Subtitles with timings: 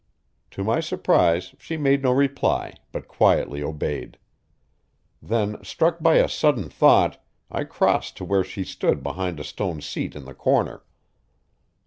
[0.49, 4.17] To my surprise, she made no reply, but quietly obeyed.
[5.21, 9.79] Then, struck by a sudden thought, I crossed to where she stood behind a stone
[9.79, 10.81] seat in the corner.